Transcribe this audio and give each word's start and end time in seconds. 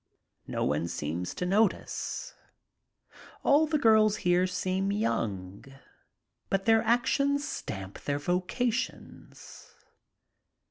No 0.47 0.65
one 0.65 0.87
seems 0.87 1.35
to 1.35 1.45
notice. 1.45 2.33
All 3.43 3.67
the 3.67 3.77
girls 3.77 4.15
here 4.25 4.47
seem 4.47 4.91
young, 4.91 5.63
but 6.49 6.65
their 6.65 6.81
actions 6.81 7.47
stamp 7.47 8.01
their 8.05 8.17
vocations. 8.17 9.75